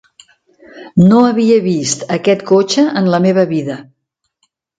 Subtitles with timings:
[1.11, 3.79] No havia vist aquest cotxe en la meva vida.